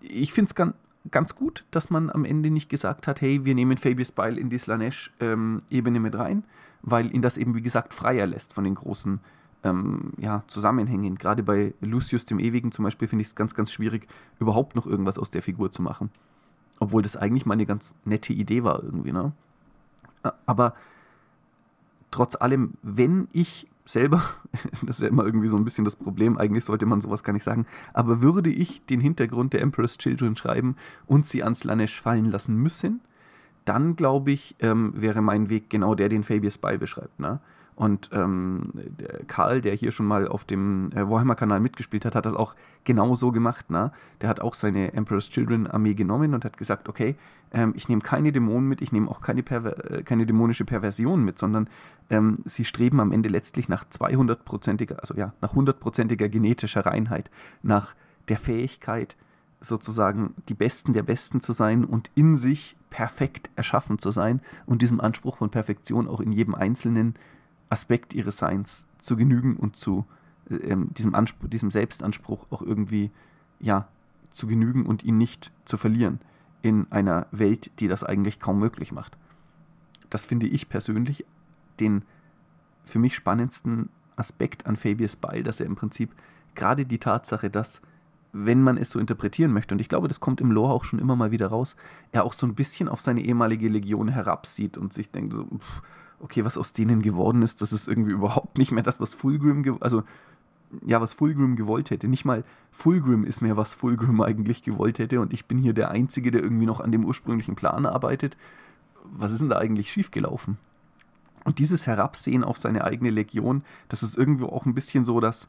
Ich 0.00 0.32
finde 0.32 0.50
es 0.50 0.54
ganz, 0.54 0.74
ganz 1.10 1.34
gut, 1.34 1.64
dass 1.70 1.90
man 1.90 2.10
am 2.10 2.24
Ende 2.24 2.50
nicht 2.50 2.68
gesagt 2.68 3.06
hat, 3.06 3.20
hey, 3.20 3.44
wir 3.44 3.54
nehmen 3.54 3.78
Fabius 3.78 4.12
Bile 4.12 4.40
in 4.40 4.50
die 4.50 4.58
Slanesh-Ebene 4.58 5.96
ähm, 5.96 6.02
mit 6.02 6.14
rein, 6.16 6.44
weil 6.82 7.14
ihn 7.14 7.22
das 7.22 7.36
eben, 7.36 7.54
wie 7.54 7.62
gesagt, 7.62 7.94
freier 7.94 8.26
lässt 8.26 8.52
von 8.52 8.64
den 8.64 8.74
großen 8.74 9.20
ähm, 9.66 10.12
ja, 10.18 10.44
Zusammenhängen. 10.46 11.16
Gerade 11.16 11.42
bei 11.42 11.74
Lucius 11.80 12.24
dem 12.24 12.38
Ewigen 12.38 12.72
zum 12.72 12.84
Beispiel 12.84 13.08
finde 13.08 13.22
ich 13.22 13.28
es 13.28 13.34
ganz, 13.34 13.54
ganz 13.54 13.72
schwierig, 13.72 14.06
überhaupt 14.38 14.76
noch 14.76 14.86
irgendwas 14.86 15.18
aus 15.18 15.30
der 15.30 15.42
Figur 15.42 15.72
zu 15.72 15.82
machen. 15.82 16.10
Obwohl 16.78 17.02
das 17.02 17.16
eigentlich 17.16 17.46
mal 17.46 17.54
eine 17.54 17.66
ganz 17.66 17.94
nette 18.04 18.32
Idee 18.32 18.62
war 18.62 18.82
irgendwie, 18.82 19.12
ne? 19.12 19.32
Aber 20.44 20.74
trotz 22.10 22.36
allem, 22.36 22.74
wenn 22.82 23.28
ich 23.32 23.68
selber, 23.84 24.22
das 24.82 24.96
ist 24.96 25.02
ja 25.02 25.08
immer 25.08 25.24
irgendwie 25.24 25.48
so 25.48 25.56
ein 25.56 25.64
bisschen 25.64 25.84
das 25.84 25.96
Problem, 25.96 26.36
eigentlich 26.36 26.64
sollte 26.64 26.86
man 26.86 27.00
sowas 27.00 27.22
gar 27.22 27.32
nicht 27.32 27.44
sagen, 27.44 27.66
aber 27.92 28.20
würde 28.20 28.50
ich 28.50 28.84
den 28.86 29.00
Hintergrund 29.00 29.52
der 29.52 29.62
Emperor's 29.62 29.98
Children 29.98 30.36
schreiben 30.36 30.76
und 31.06 31.26
sie 31.26 31.42
ans 31.42 31.64
Lanesh 31.64 32.00
fallen 32.00 32.26
lassen 32.26 32.56
müssen, 32.56 33.00
dann 33.64 33.96
glaube 33.96 34.32
ich, 34.32 34.56
ähm, 34.60 34.92
wäre 34.96 35.22
mein 35.22 35.48
Weg 35.48 35.70
genau 35.70 35.94
der, 35.94 36.08
den 36.08 36.24
Fabius 36.24 36.58
Ball 36.58 36.78
beschreibt. 36.78 37.18
Ne? 37.20 37.40
Und 37.76 38.08
ähm, 38.12 38.70
der 38.74 39.24
Karl, 39.26 39.60
der 39.60 39.74
hier 39.74 39.92
schon 39.92 40.06
mal 40.06 40.26
auf 40.26 40.44
dem 40.44 40.90
äh, 40.92 41.08
Warhammer-Kanal 41.08 41.60
mitgespielt 41.60 42.06
hat, 42.06 42.14
hat 42.14 42.24
das 42.24 42.34
auch 42.34 42.54
genau 42.84 43.14
so 43.14 43.32
gemacht. 43.32 43.70
Ne? 43.70 43.92
Der 44.22 44.30
hat 44.30 44.40
auch 44.40 44.54
seine 44.54 44.94
Emperor's 44.94 45.28
Children-Armee 45.28 45.92
genommen 45.92 46.32
und 46.32 46.46
hat 46.46 46.56
gesagt, 46.56 46.88
okay, 46.88 47.16
ähm, 47.52 47.74
ich 47.76 47.90
nehme 47.90 48.00
keine 48.00 48.32
Dämonen 48.32 48.66
mit, 48.66 48.80
ich 48.80 48.92
nehme 48.92 49.10
auch 49.10 49.20
keine, 49.20 49.42
Perver 49.42 49.90
äh, 49.90 50.02
keine 50.02 50.24
dämonische 50.24 50.64
Perversion 50.64 51.22
mit, 51.22 51.38
sondern 51.38 51.68
ähm, 52.08 52.38
sie 52.46 52.64
streben 52.64 52.98
am 52.98 53.12
Ende 53.12 53.28
letztlich 53.28 53.68
nach 53.68 53.84
200-prozentiger, 53.84 55.00
also 55.00 55.14
ja, 55.14 55.34
nach 55.42 55.54
100-prozentiger 55.54 56.30
genetischer 56.30 56.86
Reinheit, 56.86 57.30
nach 57.62 57.94
der 58.28 58.38
Fähigkeit, 58.38 59.16
sozusagen 59.60 60.34
die 60.48 60.54
Besten 60.54 60.94
der 60.94 61.02
Besten 61.02 61.42
zu 61.42 61.52
sein 61.52 61.84
und 61.84 62.10
in 62.14 62.38
sich 62.38 62.76
perfekt 62.88 63.50
erschaffen 63.56 63.98
zu 63.98 64.10
sein 64.10 64.40
und 64.64 64.80
diesem 64.80 65.00
Anspruch 65.00 65.38
von 65.38 65.50
Perfektion 65.50 66.08
auch 66.08 66.20
in 66.20 66.32
jedem 66.32 66.54
Einzelnen 66.54 67.14
Aspekt 67.68 68.14
ihres 68.14 68.38
Seins 68.38 68.86
zu 68.98 69.16
genügen 69.16 69.56
und 69.56 69.76
zu 69.76 70.04
ähm, 70.50 70.92
diesem, 70.94 71.14
Anspruch, 71.14 71.48
diesem 71.48 71.70
Selbstanspruch 71.70 72.46
auch 72.50 72.62
irgendwie 72.62 73.10
ja, 73.60 73.88
zu 74.30 74.46
genügen 74.46 74.86
und 74.86 75.04
ihn 75.04 75.18
nicht 75.18 75.50
zu 75.64 75.76
verlieren 75.76 76.20
in 76.62 76.90
einer 76.90 77.26
Welt, 77.30 77.70
die 77.80 77.88
das 77.88 78.04
eigentlich 78.04 78.40
kaum 78.40 78.58
möglich 78.58 78.92
macht. 78.92 79.16
Das 80.10 80.24
finde 80.24 80.46
ich 80.46 80.68
persönlich 80.68 81.24
den 81.80 82.02
für 82.84 82.98
mich 82.98 83.14
spannendsten 83.14 83.88
Aspekt 84.16 84.66
an 84.66 84.76
Fabius 84.76 85.16
Bile, 85.16 85.42
dass 85.42 85.60
er 85.60 85.66
im 85.66 85.76
Prinzip 85.76 86.10
gerade 86.54 86.86
die 86.86 86.98
Tatsache, 86.98 87.50
dass, 87.50 87.82
wenn 88.32 88.62
man 88.62 88.78
es 88.78 88.90
so 88.90 88.98
interpretieren 88.98 89.52
möchte, 89.52 89.74
und 89.74 89.80
ich 89.80 89.88
glaube, 89.88 90.08
das 90.08 90.20
kommt 90.20 90.40
im 90.40 90.50
Lore 90.50 90.72
auch 90.72 90.84
schon 90.84 90.98
immer 90.98 91.16
mal 91.16 91.30
wieder 91.30 91.48
raus, 91.48 91.76
er 92.12 92.24
auch 92.24 92.32
so 92.32 92.46
ein 92.46 92.54
bisschen 92.54 92.88
auf 92.88 93.00
seine 93.00 93.20
ehemalige 93.20 93.68
Legion 93.68 94.08
herabsieht 94.08 94.78
und 94.78 94.92
sich 94.92 95.10
denkt 95.10 95.34
so, 95.34 95.44
pff, 95.44 95.82
okay, 96.20 96.44
was 96.44 96.58
aus 96.58 96.72
denen 96.72 97.02
geworden 97.02 97.42
ist, 97.42 97.62
das 97.62 97.72
ist 97.72 97.88
irgendwie 97.88 98.12
überhaupt 98.12 98.58
nicht 98.58 98.72
mehr 98.72 98.82
das, 98.82 99.00
was 99.00 99.14
Fulgrim, 99.14 99.78
also 99.80 100.02
ja, 100.84 101.00
was 101.00 101.14
Fulgrim 101.14 101.56
gewollt 101.56 101.90
hätte. 101.90 102.08
Nicht 102.08 102.24
mal 102.24 102.44
Fulgrim 102.72 103.24
ist 103.24 103.40
mehr, 103.40 103.56
was 103.56 103.74
Fulgrim 103.74 104.20
eigentlich 104.22 104.62
gewollt 104.62 104.98
hätte 104.98 105.20
und 105.20 105.32
ich 105.32 105.46
bin 105.46 105.58
hier 105.58 105.72
der 105.72 105.90
Einzige, 105.90 106.30
der 106.30 106.42
irgendwie 106.42 106.66
noch 106.66 106.80
an 106.80 106.92
dem 106.92 107.04
ursprünglichen 107.04 107.56
Plan 107.56 107.86
arbeitet. 107.86 108.36
Was 109.04 109.32
ist 109.32 109.40
denn 109.40 109.50
da 109.50 109.58
eigentlich 109.58 109.92
schiefgelaufen? 109.92 110.58
Und 111.44 111.60
dieses 111.60 111.86
Herabsehen 111.86 112.42
auf 112.42 112.58
seine 112.58 112.82
eigene 112.82 113.10
Legion, 113.10 113.62
das 113.88 114.02
ist 114.02 114.18
irgendwo 114.18 114.46
auch 114.46 114.66
ein 114.66 114.74
bisschen 114.74 115.04
so, 115.04 115.20
dass, 115.20 115.48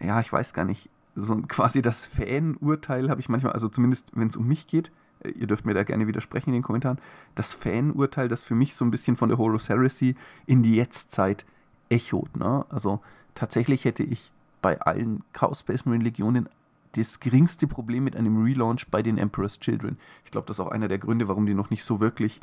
ja, 0.00 0.20
ich 0.20 0.32
weiß 0.32 0.54
gar 0.54 0.64
nicht, 0.64 0.90
so 1.14 1.36
quasi 1.36 1.82
das 1.82 2.06
Fan-Urteil 2.06 3.10
habe 3.10 3.20
ich 3.20 3.28
manchmal, 3.28 3.52
also 3.52 3.68
zumindest 3.68 4.08
wenn 4.12 4.28
es 4.28 4.36
um 4.36 4.48
mich 4.48 4.66
geht, 4.66 4.90
ihr 5.24 5.46
dürft 5.46 5.64
mir 5.64 5.74
da 5.74 5.84
gerne 5.84 6.06
widersprechen 6.06 6.50
in 6.50 6.54
den 6.54 6.62
Kommentaren, 6.62 6.98
das 7.34 7.52
Fan-Urteil, 7.52 8.28
das 8.28 8.44
für 8.44 8.54
mich 8.54 8.74
so 8.74 8.84
ein 8.84 8.90
bisschen 8.90 9.16
von 9.16 9.28
der 9.28 9.38
Horus 9.38 9.68
Heresy 9.68 10.16
in 10.46 10.62
die 10.62 10.76
Jetztzeit 10.76 11.44
echot. 11.88 12.36
Ne? 12.36 12.64
Also 12.68 13.00
tatsächlich 13.34 13.84
hätte 13.84 14.02
ich 14.02 14.32
bei 14.62 14.80
allen 14.80 15.22
Chaos 15.32 15.60
Space 15.60 15.84
Marine 15.84 16.04
Legionen 16.04 16.48
das 16.92 17.20
geringste 17.20 17.66
Problem 17.66 18.04
mit 18.04 18.16
einem 18.16 18.42
Relaunch 18.42 18.88
bei 18.90 19.02
den 19.02 19.18
Emperor's 19.18 19.60
Children. 19.60 19.96
Ich 20.24 20.30
glaube, 20.30 20.46
das 20.46 20.56
ist 20.56 20.60
auch 20.60 20.70
einer 20.70 20.88
der 20.88 20.98
Gründe, 20.98 21.28
warum 21.28 21.46
die 21.46 21.54
noch 21.54 21.70
nicht 21.70 21.84
so 21.84 22.00
wirklich 22.00 22.40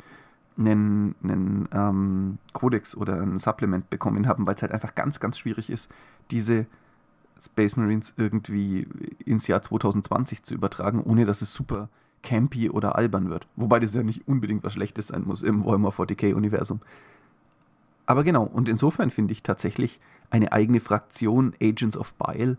einen, 0.56 1.14
einen 1.22 1.68
ähm, 1.72 2.38
Codex 2.52 2.96
oder 2.96 3.20
ein 3.20 3.38
Supplement 3.38 3.90
bekommen 3.90 4.26
haben, 4.26 4.46
weil 4.46 4.54
es 4.54 4.62
halt 4.62 4.72
einfach 4.72 4.94
ganz, 4.94 5.20
ganz 5.20 5.38
schwierig 5.38 5.70
ist, 5.70 5.90
diese 6.30 6.66
Space 7.40 7.76
Marines 7.76 8.14
irgendwie 8.16 8.88
ins 9.24 9.46
Jahr 9.46 9.62
2020 9.62 10.42
zu 10.42 10.54
übertragen, 10.54 11.02
ohne 11.02 11.24
dass 11.24 11.42
es 11.42 11.54
super 11.54 11.88
campy 12.22 12.70
oder 12.70 12.96
albern 12.96 13.30
wird. 13.30 13.46
Wobei 13.56 13.80
das 13.80 13.94
ja 13.94 14.02
nicht 14.02 14.26
unbedingt 14.26 14.64
was 14.64 14.72
Schlechtes 14.72 15.08
sein 15.08 15.24
muss 15.24 15.42
im 15.42 15.64
Warhammer 15.64 15.90
40k-Universum. 15.90 16.80
Aber 18.06 18.24
genau, 18.24 18.44
und 18.44 18.68
insofern 18.68 19.10
finde 19.10 19.32
ich 19.32 19.42
tatsächlich 19.42 20.00
eine 20.30 20.52
eigene 20.52 20.80
Fraktion 20.80 21.54
Agents 21.60 21.96
of 21.96 22.14
Bile 22.14 22.56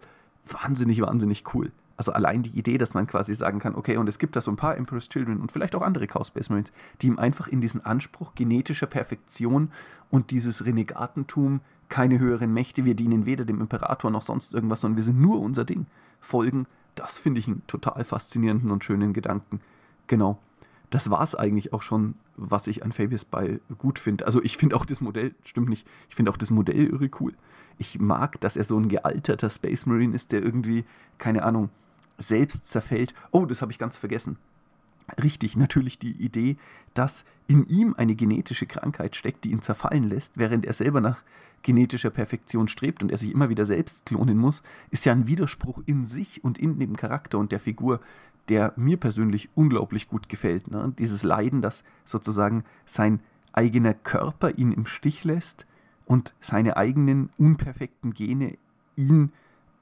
wahnsinnig, 0.47 1.01
wahnsinnig 1.01 1.43
cool. 1.53 1.71
Also 1.97 2.13
allein 2.13 2.43
die 2.43 2.57
Idee, 2.57 2.77
dass 2.77 2.93
man 2.93 3.07
quasi 3.07 3.35
sagen 3.35 3.59
kann, 3.59 3.75
okay, 3.75 3.97
und 3.97 4.07
es 4.07 4.19
gibt 4.19 4.35
da 4.35 4.41
so 4.41 4.51
ein 4.51 4.55
paar 4.55 4.77
Emperor's 4.77 5.09
Children 5.09 5.41
und 5.41 5.51
vielleicht 5.51 5.75
auch 5.75 5.81
andere 5.81 6.07
Chaos 6.07 6.27
Space 6.27 6.49
Marines, 6.49 6.71
die 7.01 7.07
ihm 7.07 7.19
einfach 7.19 7.47
in 7.47 7.59
diesen 7.59 7.83
Anspruch 7.83 8.35
genetischer 8.35 8.87
Perfektion 8.87 9.71
und 10.09 10.31
dieses 10.31 10.65
Renegatentum, 10.65 11.59
keine 11.89 12.19
höheren 12.19 12.53
Mächte, 12.53 12.85
wir 12.85 12.95
dienen 12.95 13.25
weder 13.25 13.43
dem 13.43 13.59
Imperator 13.59 14.11
noch 14.11 14.21
sonst 14.21 14.53
irgendwas, 14.53 14.81
sondern 14.81 14.97
wir 14.97 15.03
sind 15.03 15.19
nur 15.19 15.41
unser 15.41 15.65
Ding, 15.65 15.87
folgen 16.21 16.67
das 16.99 17.17
finde 17.17 17.39
ich 17.39 17.47
einen 17.47 17.65
total 17.65 18.03
faszinierenden 18.03 18.71
und 18.71 18.83
schönen 18.83 19.13
Gedanken. 19.13 19.61
Genau. 20.07 20.37
Das 20.89 21.09
war 21.09 21.21
es 21.21 21.33
eigentlich 21.33 21.71
auch 21.71 21.81
schon, 21.81 22.15
was 22.35 22.67
ich 22.67 22.83
an 22.83 22.91
Fabius 22.91 23.23
Ball 23.23 23.61
gut 23.77 23.99
finde. 23.99 24.25
Also 24.25 24.43
ich 24.43 24.57
finde 24.57 24.75
auch 24.75 24.85
das 24.85 25.01
Modell, 25.01 25.33
stimmt 25.45 25.69
nicht, 25.69 25.87
ich 26.09 26.15
finde 26.15 26.31
auch 26.31 26.37
das 26.37 26.51
Modell 26.51 26.87
irre 26.87 27.09
cool. 27.19 27.33
Ich 27.77 27.99
mag, 27.99 28.41
dass 28.41 28.57
er 28.57 28.65
so 28.65 28.77
ein 28.77 28.89
gealterter 28.89 29.49
Space 29.49 29.85
Marine 29.85 30.13
ist, 30.13 30.33
der 30.33 30.43
irgendwie, 30.43 30.83
keine 31.17 31.43
Ahnung, 31.43 31.69
selbst 32.17 32.67
zerfällt. 32.67 33.13
Oh, 33.31 33.45
das 33.45 33.61
habe 33.61 33.71
ich 33.71 33.79
ganz 33.79 33.97
vergessen. 33.97 34.37
Richtig, 35.21 35.55
natürlich 35.55 35.99
die 35.99 36.11
Idee, 36.11 36.57
dass 36.93 37.25
in 37.47 37.67
ihm 37.67 37.95
eine 37.97 38.15
genetische 38.15 38.65
Krankheit 38.65 39.15
steckt, 39.15 39.43
die 39.43 39.51
ihn 39.51 39.61
zerfallen 39.61 40.03
lässt, 40.03 40.33
während 40.35 40.65
er 40.65 40.73
selber 40.73 41.01
nach 41.01 41.23
genetischer 41.63 42.09
Perfektion 42.09 42.67
strebt 42.67 43.03
und 43.03 43.11
er 43.11 43.17
sich 43.17 43.31
immer 43.31 43.49
wieder 43.49 43.65
selbst 43.65 44.05
klonen 44.05 44.37
muss, 44.37 44.63
ist 44.91 45.05
ja 45.05 45.13
ein 45.13 45.27
Widerspruch 45.27 45.81
in 45.85 46.05
sich 46.05 46.43
und 46.43 46.57
in 46.57 46.79
dem 46.79 46.95
Charakter 46.95 47.37
und 47.37 47.51
der 47.51 47.59
Figur, 47.59 47.99
der 48.47 48.73
mir 48.75 48.97
persönlich 48.97 49.49
unglaublich 49.55 50.07
gut 50.07 50.29
gefällt. 50.29 50.71
Ne? 50.71 50.93
Dieses 50.97 51.23
Leiden, 51.23 51.61
das 51.61 51.83
sozusagen 52.05 52.63
sein 52.85 53.19
eigener 53.51 53.93
Körper 53.93 54.57
ihn 54.57 54.71
im 54.71 54.85
Stich 54.85 55.23
lässt 55.23 55.65
und 56.05 56.33
seine 56.39 56.77
eigenen 56.77 57.29
unperfekten 57.37 58.13
Gene 58.13 58.57
ihn 58.95 59.31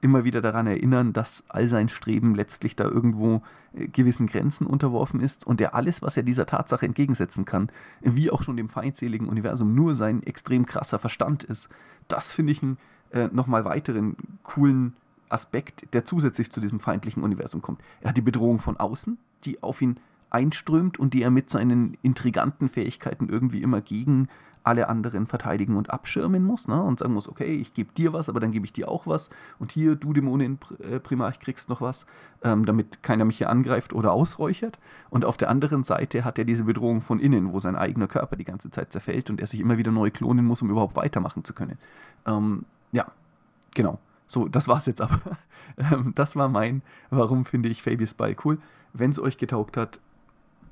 immer 0.00 0.24
wieder 0.24 0.40
daran 0.40 0.66
erinnern, 0.66 1.12
dass 1.12 1.44
all 1.48 1.66
sein 1.66 1.88
Streben 1.88 2.34
letztlich 2.34 2.76
da 2.76 2.84
irgendwo 2.84 3.42
äh, 3.72 3.88
gewissen 3.88 4.26
Grenzen 4.26 4.66
unterworfen 4.66 5.20
ist 5.20 5.46
und 5.46 5.60
er 5.60 5.74
alles, 5.74 6.02
was 6.02 6.16
er 6.16 6.22
dieser 6.22 6.46
Tatsache 6.46 6.86
entgegensetzen 6.86 7.44
kann, 7.44 7.70
wie 8.00 8.30
auch 8.30 8.42
schon 8.42 8.56
dem 8.56 8.68
feindseligen 8.68 9.28
Universum, 9.28 9.74
nur 9.74 9.94
sein 9.94 10.22
extrem 10.22 10.66
krasser 10.66 10.98
Verstand 10.98 11.44
ist. 11.44 11.68
Das 12.06 12.32
finde 12.32 12.52
ich 12.52 12.62
einen 12.62 12.78
äh, 13.10 13.28
nochmal 13.32 13.64
weiteren 13.64 14.16
coolen 14.44 14.94
Aspekt, 15.28 15.92
der 15.92 16.04
zusätzlich 16.04 16.50
zu 16.50 16.60
diesem 16.60 16.80
feindlichen 16.80 17.22
Universum 17.22 17.60
kommt. 17.60 17.80
Er 18.00 18.10
hat 18.10 18.16
die 18.16 18.22
Bedrohung 18.22 18.60
von 18.60 18.76
außen, 18.76 19.18
die 19.44 19.62
auf 19.62 19.82
ihn 19.82 19.98
einströmt 20.30 20.98
und 20.98 21.14
die 21.14 21.22
er 21.22 21.30
mit 21.30 21.50
seinen 21.50 21.96
intriganten 22.02 22.68
Fähigkeiten 22.68 23.28
irgendwie 23.28 23.62
immer 23.62 23.80
gegen 23.80 24.28
alle 24.68 24.88
anderen 24.88 25.26
verteidigen 25.26 25.76
und 25.76 25.90
abschirmen 25.90 26.44
muss 26.44 26.68
ne? 26.68 26.80
und 26.80 26.98
sagen 26.98 27.14
muss, 27.14 27.28
okay, 27.28 27.56
ich 27.56 27.72
gebe 27.72 27.92
dir 27.94 28.12
was, 28.12 28.28
aber 28.28 28.38
dann 28.38 28.52
gebe 28.52 28.66
ich 28.66 28.72
dir 28.72 28.88
auch 28.88 29.06
was 29.06 29.30
und 29.58 29.72
hier, 29.72 29.96
du 29.96 30.12
Dämonin 30.12 30.58
äh, 30.80 31.00
Primarch, 31.00 31.40
kriegst 31.40 31.70
noch 31.70 31.80
was, 31.80 32.04
ähm, 32.42 32.66
damit 32.66 33.02
keiner 33.02 33.24
mich 33.24 33.38
hier 33.38 33.48
angreift 33.48 33.94
oder 33.94 34.12
ausräuchert. 34.12 34.78
Und 35.08 35.24
auf 35.24 35.38
der 35.38 35.48
anderen 35.48 35.84
Seite 35.84 36.24
hat 36.24 36.38
er 36.38 36.44
diese 36.44 36.64
Bedrohung 36.64 37.00
von 37.00 37.18
innen, 37.18 37.52
wo 37.52 37.60
sein 37.60 37.76
eigener 37.76 38.08
Körper 38.08 38.36
die 38.36 38.44
ganze 38.44 38.70
Zeit 38.70 38.92
zerfällt 38.92 39.30
und 39.30 39.40
er 39.40 39.46
sich 39.46 39.60
immer 39.60 39.78
wieder 39.78 39.90
neu 39.90 40.10
klonen 40.10 40.44
muss, 40.44 40.60
um 40.60 40.70
überhaupt 40.70 40.96
weitermachen 40.96 41.44
zu 41.44 41.54
können. 41.54 41.78
Ähm, 42.26 42.66
ja, 42.92 43.06
genau. 43.74 43.98
So, 44.26 44.48
das 44.48 44.68
war's 44.68 44.86
jetzt 44.86 45.00
aber. 45.00 45.20
Ähm, 45.76 46.12
das 46.16 46.34
war 46.34 46.48
mein, 46.48 46.82
warum 47.10 47.44
finde 47.44 47.68
ich 47.68 47.82
Fabius 47.84 48.14
Ball 48.14 48.34
cool. 48.44 48.58
Wenn 48.94 49.12
es 49.12 49.20
euch 49.20 49.38
getaugt 49.38 49.76
hat, 49.76 50.00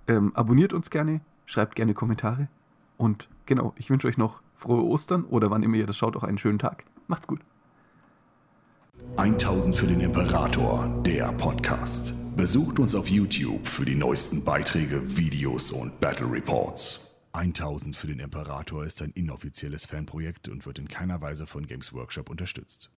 ähm, 0.08 0.32
abonniert 0.34 0.72
uns 0.72 0.90
gerne, 0.90 1.20
schreibt 1.44 1.76
gerne 1.76 1.94
Kommentare 1.94 2.48
und 2.96 3.28
genau, 3.46 3.74
ich 3.76 3.90
wünsche 3.90 4.08
euch 4.08 4.18
noch 4.18 4.42
frohe 4.54 4.84
Ostern 4.84 5.24
oder 5.24 5.50
wann 5.50 5.62
immer 5.62 5.76
ihr 5.76 5.86
das 5.86 5.96
schaut, 5.96 6.16
auch 6.16 6.22
einen 6.24 6.38
schönen 6.38 6.58
Tag. 6.58 6.84
Macht's 7.06 7.26
gut. 7.26 7.40
1000 9.16 9.74
für 9.74 9.86
den 9.86 10.00
Imperator, 10.00 10.88
der 11.02 11.32
Podcast. 11.32 12.14
Besucht 12.36 12.78
uns 12.78 12.94
auf 12.94 13.08
YouTube 13.08 13.66
für 13.66 13.84
die 13.84 13.94
neuesten 13.94 14.44
Beiträge, 14.44 15.16
Videos 15.16 15.72
und 15.72 15.98
Battle 16.00 16.30
Reports. 16.30 17.10
1000 17.32 17.96
für 17.96 18.06
den 18.08 18.18
Imperator 18.18 18.84
ist 18.84 19.02
ein 19.02 19.10
inoffizielles 19.12 19.86
Fanprojekt 19.86 20.48
und 20.48 20.66
wird 20.66 20.78
in 20.78 20.88
keiner 20.88 21.20
Weise 21.20 21.46
von 21.46 21.66
Games 21.66 21.92
Workshop 21.92 22.30
unterstützt. 22.30 22.90